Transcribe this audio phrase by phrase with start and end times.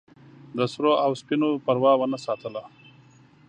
[0.57, 2.63] د سرو او سپینو پروا ونه ساتله.